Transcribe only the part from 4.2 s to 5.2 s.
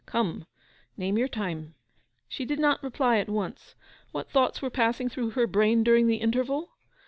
thoughts were passing